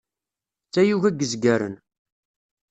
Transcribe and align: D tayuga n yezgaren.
D 0.65 0.69
tayuga 0.73 1.09
n 1.11 1.17
yezgaren. 1.19 1.75